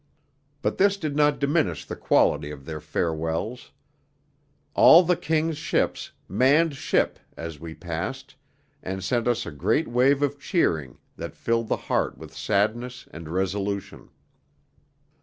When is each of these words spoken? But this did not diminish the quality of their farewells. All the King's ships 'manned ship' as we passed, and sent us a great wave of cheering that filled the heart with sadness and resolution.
But 0.63 0.79
this 0.79 0.97
did 0.97 1.15
not 1.15 1.37
diminish 1.37 1.85
the 1.85 1.95
quality 1.95 2.49
of 2.49 2.65
their 2.65 2.81
farewells. 2.81 3.69
All 4.73 5.03
the 5.03 5.15
King's 5.15 5.59
ships 5.59 6.11
'manned 6.27 6.75
ship' 6.75 7.19
as 7.37 7.59
we 7.59 7.75
passed, 7.75 8.33
and 8.81 9.03
sent 9.03 9.27
us 9.27 9.45
a 9.45 9.51
great 9.51 9.87
wave 9.87 10.23
of 10.23 10.39
cheering 10.39 10.97
that 11.17 11.35
filled 11.37 11.67
the 11.67 11.77
heart 11.77 12.17
with 12.17 12.33
sadness 12.35 13.07
and 13.11 13.29
resolution. 13.29 14.09